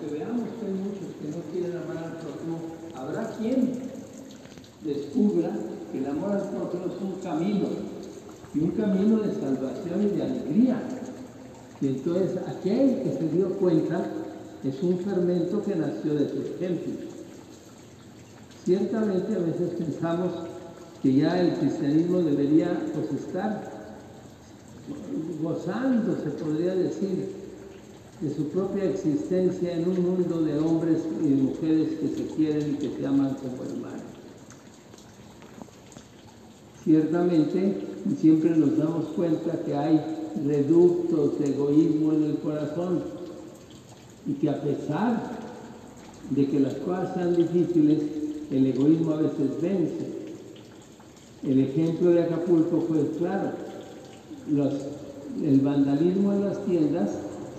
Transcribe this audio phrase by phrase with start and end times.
[0.00, 2.58] aunque veamos que hay muchos que no quieren amar al prójimo,
[2.96, 3.72] habrá quien
[4.84, 5.50] descubra
[5.92, 7.66] que el amor al prójimo es un camino,
[8.54, 10.82] y un camino de salvación y de alegría.
[11.80, 14.04] Y entonces aquel que se dio cuenta
[14.64, 16.92] es un fermento que nació de su ejemplo.
[18.64, 20.32] Ciertamente a veces pensamos
[21.02, 23.70] que ya el cristianismo debería pues, estar
[25.40, 27.40] gozando, se podría decir,
[28.20, 32.74] de su propia existencia en un mundo de hombres y mujeres que se quieren y
[32.74, 34.02] que se aman como hermanos.
[36.84, 37.76] Ciertamente,
[38.18, 40.00] siempre nos damos cuenta que hay
[40.46, 43.02] reductos de egoísmo en el corazón
[44.26, 45.38] y que a pesar
[46.30, 48.02] de que las cosas sean difíciles,
[48.50, 50.20] el egoísmo a veces vence.
[51.42, 53.52] El ejemplo de Acapulco fue claro.
[55.42, 57.10] el vandalismo en las tiendas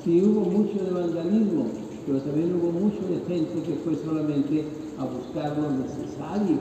[0.03, 1.65] Sí hubo mucho de vandalismo,
[2.07, 4.65] pero también hubo mucho de gente que fue solamente
[4.97, 6.57] a buscar lo necesario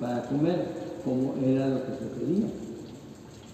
[0.00, 0.72] para comer,
[1.04, 2.46] como era lo que se pedía.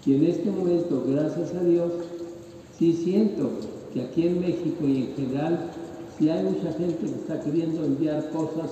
[0.07, 1.93] Y en este momento, gracias a Dios,
[2.79, 3.51] sí siento
[3.93, 5.71] que aquí en México y en general,
[6.19, 8.71] sí hay mucha gente que está queriendo enviar cosas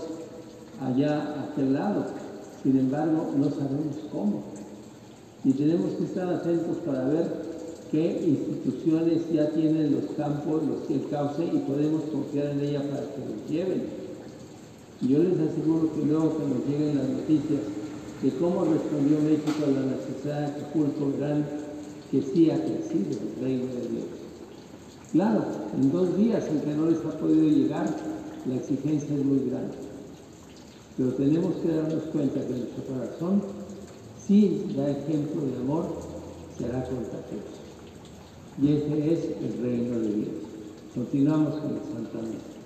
[0.81, 2.07] allá a aquel lado.
[2.63, 4.43] Sin embargo, no sabemos cómo.
[5.45, 7.58] Y tenemos que estar atentos para ver
[7.91, 12.83] qué instituciones ya tienen los campos, los que el cauce y podemos confiar en ella
[12.83, 13.83] para que nos lleven.
[15.01, 17.61] Yo les aseguro que luego que nos lleguen las noticias
[18.23, 21.47] de cómo respondió México a la necesidad de Acapulco, verán
[22.11, 24.05] que sí ha crecido el reino de Dios.
[25.13, 25.45] Claro,
[25.75, 27.87] en dos días en que no les ha podido llegar,
[28.47, 29.77] la exigencia es muy grande.
[30.97, 33.43] Pero tenemos que darnos cuenta que nuestro corazón
[34.27, 35.87] sí da ejemplo de amor,
[36.59, 37.68] será contagioso
[38.61, 40.29] y ese es el reino de Dios.
[40.95, 42.58] Continuamos con el Santa Misa.